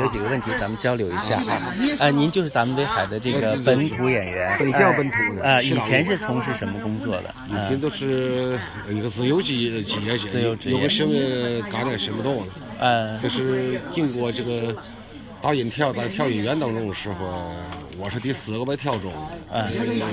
[0.00, 1.74] 有几个问题咱们交流一下啊。
[1.98, 7.34] 呃，您就是咱们威海的这个本土演员，本校本土的呃，以前是从事什么工作的？
[7.48, 8.58] 以前都是
[8.88, 11.12] 一个自由职业职业自由职业有个什么
[11.70, 12.42] 干的什么多了。
[12.78, 14.76] 呃，就是经过这个
[15.42, 17.52] 导演跳在跳演员当中的时候，
[17.98, 19.12] 我是第四个被跳中。
[19.52, 19.66] 嗯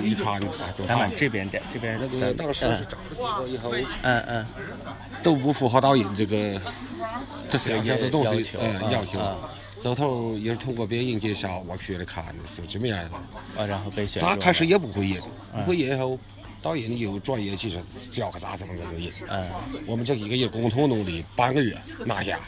[0.04, 0.48] 一看，哎，
[0.78, 3.72] 就咱往这边点，这边那个咱当时是找了以后，
[4.02, 4.46] 嗯嗯
[5.22, 6.60] 都不符合导演这个
[7.50, 9.20] 这想象的东西要求，嗯，要求
[9.92, 9.96] 啊。
[9.96, 13.00] 最后也是通过别人介绍，我去了看，的，是这么样。
[13.58, 14.36] 啊，然后被选中了。
[14.36, 15.22] 咋开始也不会演，
[15.64, 16.18] 不会演以后，
[16.62, 17.80] 导演有专业技术，
[18.12, 19.14] 教他咋怎么怎么演。
[19.30, 19.50] 嗯
[19.86, 22.40] 我们这一个月共同努力，半个月拿下，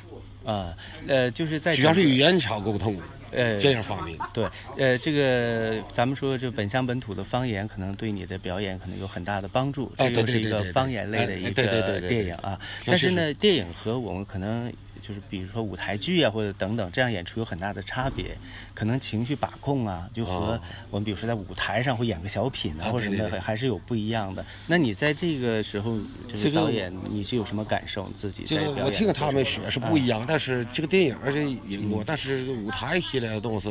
[0.44, 0.74] 啊
[1.08, 2.98] 呃，就是在主要是语言上沟通，
[3.32, 4.18] 呃这样方面。
[4.34, 4.44] 对，
[4.78, 9.92] 呃，这个咱们说这本乡本土的方言，可能对你的表演可能有很大的帮助。
[9.98, 12.60] 哎这又是一个对对对对对方言类的哎一个电影啊。
[12.86, 18.38] 但是呢，电影和我们可能就是比如说舞台剧啊，或者等等这样演出有很大的差别。
[18.74, 24.46] 可能情绪把控啊，就和哦我们比如说在舞台上会演个小品啊，啊或者什么还是有不一样的。
[24.68, 28.10] 那你在这个时候，这这个个导演，你是有什么感受？
[28.16, 33.70] 自己这我听他们说是不一样，但是这个电影而且演过，但是这个舞台系列的东西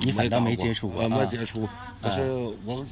[0.00, 1.68] 你反倒没接触过啊没接触。
[2.00, 2.22] 但是
[2.64, 2.86] 我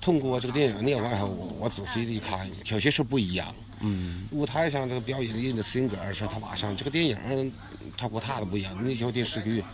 [0.00, 1.26] 通过这个电影念完后，
[1.58, 3.54] 我仔细的一看，确实是不一样。
[3.80, 7.52] 嗯舞台上这个表演人的性格是他马上，这个电影
[7.96, 8.76] 他和他的不一样。
[8.84, 9.64] 你像电视剧，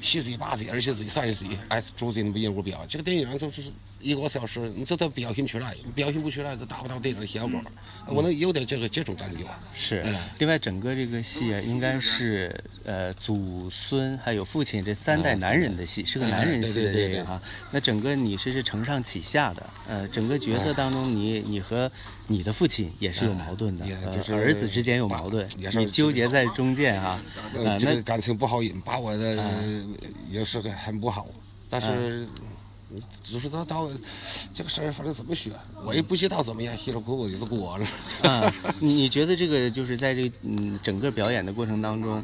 [0.00, 2.84] 十几、八集、二十几、三十几，哎，逐渐的人物表。
[2.88, 7.60] 这个电影就是一个小时，你这都表现出来，表现不出来，就达不到电影的效果。
[8.06, 9.44] 我能有点这个这种感觉。
[9.74, 17.40] 是嗯，另外整个这个戏啊，应该是呃祖孙还有父亲这三代男人的戏，是个男人戏的电影啊。
[17.70, 21.90] 那整个你是是承上启下的，呃，整个角色当中你你和
[22.26, 27.22] 你的父亲也是有矛盾的就是儿子之间有矛盾也，是你纠结在中间啊，
[27.54, 29.84] 呃，呃，那这个感情不好引，把我的呃
[30.30, 31.26] 也是个很不好，
[31.68, 32.26] 但是。
[33.22, 33.88] 只是到到
[34.52, 35.50] 这个事儿，反正怎么学，
[35.84, 37.86] 我也不知道怎么样，稀里糊涂就是过了。
[38.22, 42.22] 啊， 你你觉得这个就是在这个嗯整个表演的过程当中，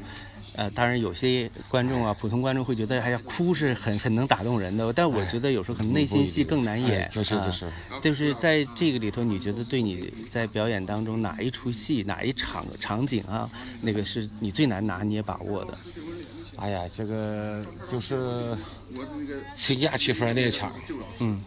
[0.54, 7.10] 呃，当然有些观众啊，普通观众会觉得，哎呀，哭是很很能打动人的，但我觉得有时候可能内心戏更难演哎。
[7.12, 13.48] 就是啊就是就是在这个里头，你觉得对你在表演当中哪一出戏、哪一场场景啊，
[13.82, 15.78] 那个是你最难拿捏把握的？
[16.56, 18.56] 哎呀，这个就是
[19.54, 20.72] 亲家媳妇儿那场，
[21.18, 21.42] 嗯，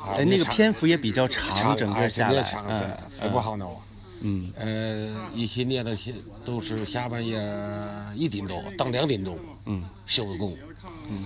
[0.00, 2.78] 啊哎，那个篇幅也比较长，场整哎个下来，那场嗯
[3.10, 3.76] 是是不好弄。
[4.20, 4.52] 嗯。
[4.56, 7.40] 呃，一些年的些都是下半夜
[8.14, 9.84] 一点多到两点钟嗯。
[10.06, 10.56] 收的工，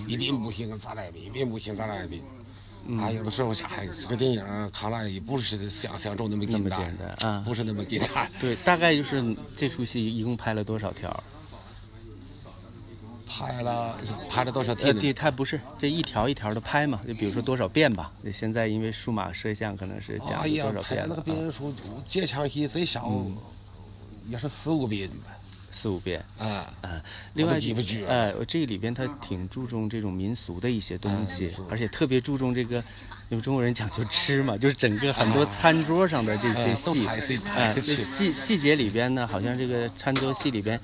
[0.07, 2.21] 一边不行咱来一边，一边不行咱来一边。
[2.99, 4.43] 啊，有的时候想，哎，这个电影
[4.73, 6.63] 看来也不是想象中那么简
[6.97, 7.43] 单啊。
[7.45, 8.29] 不是那么简单。
[8.39, 11.23] 对，大概就是这出戏一共拍了多少条？
[13.33, 13.97] 拍了
[14.29, 15.01] 拍了多少呃，天呢？
[15.01, 18.11] 对，它不是这一条一条的拍嘛，就比如说多少遍吧。
[18.31, 21.73] 现在因为数码摄像可能是讲哎呀究多，少拍那个遍了啊，变数，
[22.05, 23.11] 这场戏最少
[24.27, 25.31] 也是四五遍吧。
[25.71, 26.23] 四五遍。
[26.37, 27.01] 啊，嗯，
[27.33, 32.77] 另外我都记不住了呃，我这里边他挺注重这种民俗的一些东西嗯，而且特别注重这个，
[33.29, 40.79] 因为中国人讲究吃嘛，就是整个很多餐桌上的这些戏，拍戏呃，拍戏细细节里边呢，好像这个餐桌戏里边。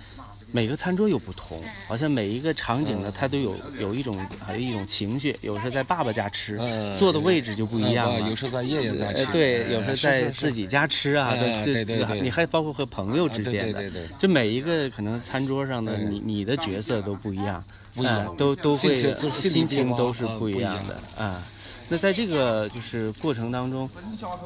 [0.52, 5.36] 每个餐桌又不同，好像每一个场景呢，它都有有一种还有一种情绪。
[5.42, 6.96] 有时候在爸爸家吃，嗯。
[6.96, 8.16] 坐的位置就不一样了。
[8.16, 9.26] 呃有时候在爷爷家吃。
[9.26, 14.10] 呃，对，有时候在自己家吃啊，对对对你还包括和朋友之间的，对对对。
[14.18, 16.12] 就每一个可能餐桌上的嗯。
[16.12, 17.64] 你你的角色都不一样，
[17.94, 21.44] 不一样嗯都都会心情都是呃不一样的啊。
[21.92, 23.90] 那在这个就是过程当中，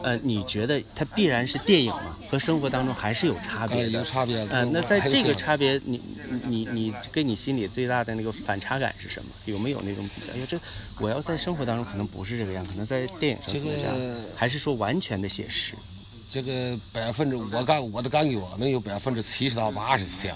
[0.01, 6.01] 呃，你觉得它必然是电影嘛，和生活当中还是有差别呃的，有差别的呃，那在这个差别，你
[6.47, 9.29] 你你跟你心里最大的那个反差感是什么？
[9.43, 10.57] 有没有那种哎呀，这
[10.99, 15.73] 我要在生活当中可能不是这个样，可能在电影上这可能这样，个还是说完全的写实？
[16.29, 20.33] 这个百分之我感我的感觉能有百分之七十到八十像，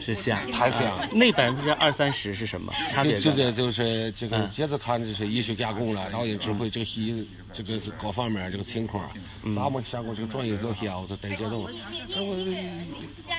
[0.00, 3.24] 是像还像啊那百分之二三十是什么差别在哪？
[3.24, 9.08] 这这个就是这个嗯接着看就是艺术加工了，然后也指挥这个戏这个各方面这个情况，
[9.54, 11.78] 咱们下过这个专业特效这这些东西，
[12.12, 12.36] 所以我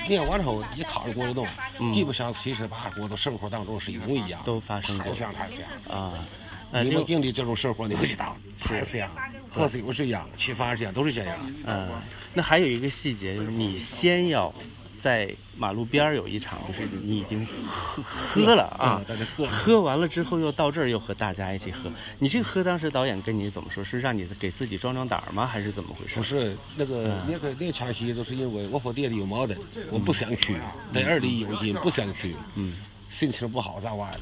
[0.08, 1.52] 练完后一考虑过这东西，
[1.92, 5.66] 比不上七十八十我的生活当中是一模一样，都发生过太像太像。
[5.88, 6.26] 啊，
[6.72, 9.10] 呃，你们经历这种生活，你不知道，太像，
[9.50, 11.36] 喝酒是一样，吃饭是一样，都是这样。
[11.64, 11.88] 嗯，
[12.32, 14.52] 那还有一个细节，就是你先要
[15.00, 19.02] 在马路边儿有一场，就是你已经喝喝了啊
[19.36, 21.90] 喝喝完了之后又到这儿又和大家一起喝。
[22.18, 23.84] 你这个喝当时导演跟你怎么说？
[23.84, 25.46] 是让你给自己壮壮胆儿吗？
[25.46, 26.22] 还是怎么回事不？
[26.22, 29.58] 是那个那个那场戏，都是因为我和爹爹有矛盾，
[29.90, 30.56] 我不想去，
[30.92, 32.34] 在二里有劲不想去。
[32.54, 32.74] 嗯，
[33.08, 34.20] 心情不好在外了，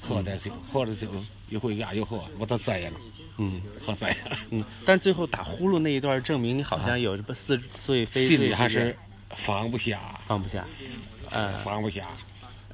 [0.00, 1.08] 喝点酒，喝着酒
[1.48, 2.92] 一回家又喝，我都醉了，
[3.38, 8.96] 嗯喝醉了，嗯，但最后打呼噜那一段证明你好像有什么似醉非醉，还是
[9.36, 10.64] 放不下，放不下。
[11.30, 11.58] 嗯。
[11.64, 12.08] 放不下，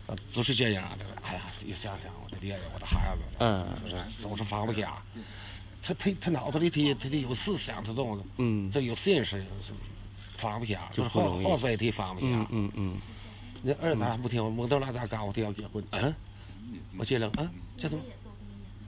[0.07, 1.05] 呃就是这样的。
[1.23, 3.67] 哎呀，一想想我的爹呀，我的孩子，嗯。
[3.83, 5.03] 就是总是放不下。
[5.83, 8.71] 他他他脑子里他他得有思想，他懂的，嗯。
[8.71, 9.45] 他有现实
[10.37, 12.27] 放不下，就是好好醉他放不下。
[12.27, 12.47] 嗯。
[12.51, 12.99] 嗯嗯。
[13.63, 16.15] 那儿子还不听，蒙头来咱告我他要结婚，嗯，
[16.97, 18.05] 我结了，嗯，这怎么？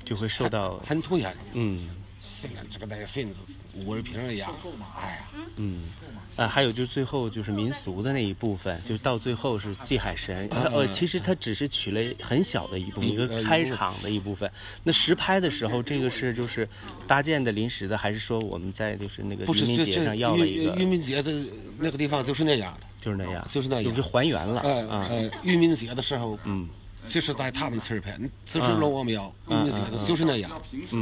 [0.05, 1.37] 就会受到很突然？
[1.53, 1.89] 嗯
[2.21, 3.41] 现在这个那个性子
[3.75, 4.55] 五味瓶一样，
[5.01, 5.89] 哎呀，嗯。
[6.37, 10.49] 啊，还有就是最后就是民俗的那一部分，就是到最后是祭海神。
[10.51, 14.51] 呃，其实它只是取了很小的一部分，一个开场的一部分。
[14.83, 16.67] 那实拍的时候，这个是就是
[17.07, 21.31] 搭建的临时的，还是说我们在就是那个渔民节上要了一个渔渔，民节的
[21.79, 25.07] 那个地方就是那样的，就是那样，就是那样就是还原了呃啊。
[25.11, 26.67] 呃，渔民节的时候，嗯，
[27.09, 30.51] 就是在他们村儿拍，就是龙王庙渔嗯民节的，就是那样，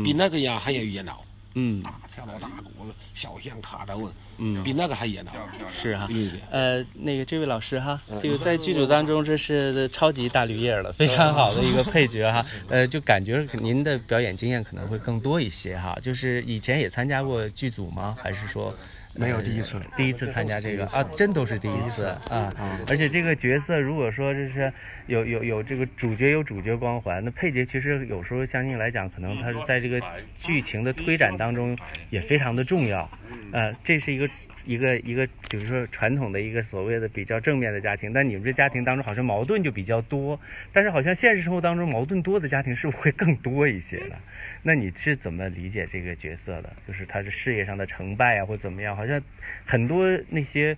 [0.04, 1.24] 比那个样还要热闹。
[1.54, 5.32] 嗯，大敲锣打鼓，小巷卡的问，嗯比那个还热闹。
[5.72, 6.08] 是哈。
[6.50, 12.46] 呃，那个这位老师哈，这个在剧组当中这是超级大绿叶了，非常好的一个配角哈。
[12.68, 15.98] 呃，就感觉您的表演经验可能会更多一些哈。
[16.00, 18.16] 就是以前也参加过剧组吗？
[18.22, 18.72] 还是说？
[19.18, 22.54] 没有第一次，第一次参加这个啊，真都是第一次啊！
[22.86, 24.72] 而且这个角色，如果说就是
[25.06, 30.00] 有有有这个主角有主角光环，那配角其实有时候相应来讲，可能他是在这个
[30.40, 31.76] 剧情的推展当中
[32.10, 33.10] 也非常的重要。
[33.50, 34.28] 呃，这是一个
[34.68, 40.38] 一个一个，比如说传统的一个所谓的比较正面的家庭，但你们这家庭当中好像矛盾就比较多，
[40.74, 44.16] 但是好像现实生活当中矛盾多的家庭是不是会更多一些呢？
[44.62, 46.70] 那你是怎么理解这个角色的？
[46.86, 48.94] 就是他是事业上的成败啊，或怎么样？
[48.94, 49.18] 好像
[49.64, 50.76] 很多那些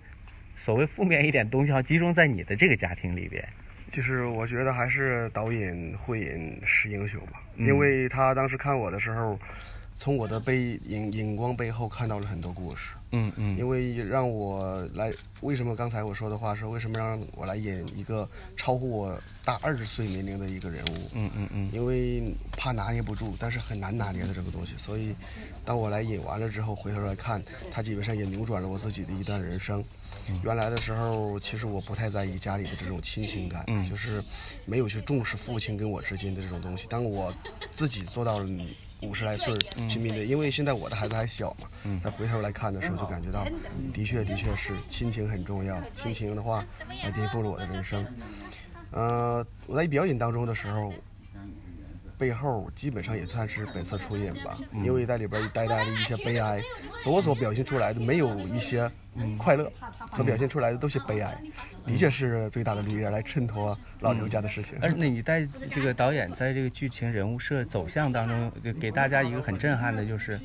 [0.55, 3.45] 所谓负面一点东西，好像集中在你的这个家庭里边。
[3.89, 9.37] 其实我觉得还是导演慧引是英雄吧，嗯因为他当时看我的时候，
[10.01, 12.89] 从我的背影影光背后看到了很多故事。
[13.11, 15.11] 嗯嗯因为让我来，
[15.41, 18.27] 为什么刚才我说的话是为什么让我来演一个
[18.57, 21.07] 超乎我大二十岁年龄的一个人物？
[21.13, 25.15] 嗯嗯嗯因为怕拿捏不住，但是很难拿捏的这个东西，所以
[25.63, 27.39] 当我来演完了之后，回头来看，
[27.71, 29.83] 他基本上也扭转了我自己的一段人生。
[30.43, 34.23] 原来的时候，其实我不太在意家里的这种亲情感，嗯就是
[34.65, 36.87] 没有去重视父亲跟我之间的这种东西。
[36.89, 37.31] 当我
[37.75, 38.47] 自己做到了
[39.01, 43.45] 五十来岁儿去面对，因为现在我的孩子还小嘛，再回头来看的时候，就感觉到，
[43.93, 46.63] 的确的确是亲情很重要，亲情的话
[47.03, 48.05] 来颠覆了我的人生。
[48.91, 50.93] 呃，我在表演当中的时候，
[52.21, 56.61] 背后基本上也算是本色出演吧，因为在里边带带的一些悲哀，
[57.03, 58.87] 所我所表现出来的没有一些
[59.39, 59.73] 快乐，
[60.15, 61.35] 所表现出来的都是悲哀，
[61.83, 64.77] 的确是最大的力量来衬托老刘家的事情。
[64.83, 70.39] 而那你在这个导演在这个剧情人物设走向当中，给给大家一个很震撼的，就是，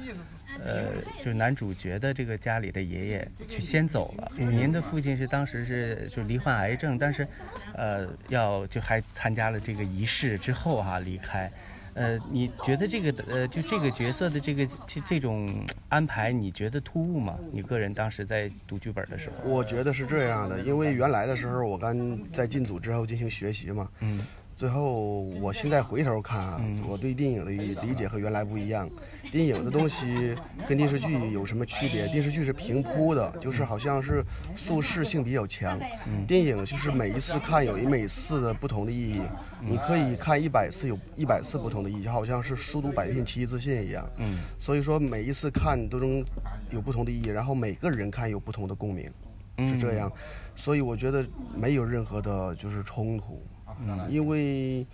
[0.65, 0.85] 呃，
[1.23, 4.33] 就男主角的这个家里的爷爷去先走了。
[4.37, 7.27] 您的父亲是当时是就罹患癌症，但是，
[7.75, 11.51] 呃，要就还参加了这个仪式之后哈、离开。
[11.95, 17.39] 呃，你觉得这个呃，就这个角色的这个这这种安排，你觉得突兀吗？
[17.51, 24.21] 你个人当时在读剧本的时候，我觉得是这样的，因为原来的时候我刚在进组之后进行学习嘛，嗯
[24.57, 27.51] 最后我现在回头看啊，我对电影的
[27.83, 28.89] 理解和原来不一样。
[29.31, 30.35] 电影的东西
[30.67, 32.09] 跟电视剧有什么区别？
[32.09, 34.25] 电视剧是平铺的，就是好像是
[34.57, 35.79] 叙事性比较强。
[36.27, 39.21] 电影就是每一次看有一每次的不同的意义，
[39.61, 44.09] 你可以看一百次有一百次不同的意义，就好像是书读百遍其义自信一样。
[44.17, 46.25] 嗯所以说每一次看都能
[46.71, 49.13] 有不同的意义，然后每个人看有不同的共鸣。
[49.59, 50.11] 是这样，
[50.55, 53.43] 所以我觉得没有任何的就是冲突，
[54.09, 54.85] 因为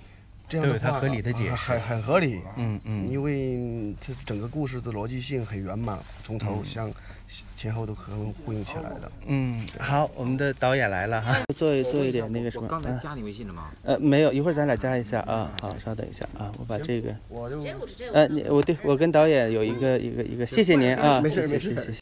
[0.49, 6.93] 这样的话都有它合理的解释很很合理，嗯嗯因为它整个故事的逻辑性很圆满，从头向
[7.57, 9.11] 前后都可能呼应起来的。
[9.27, 13.71] 嗯，好，我们的导演来了哈， 做一做一点那个什么，刚才加你微信了吗？
[13.83, 15.51] 呃，没有，一会儿咱俩加一下啊。
[15.63, 17.59] 好，稍等一下啊，我把这个，我就
[18.13, 22.01] 呃，你我对我跟导演有一个一个一个，谢谢您啊，没事谢谢没事谢谢。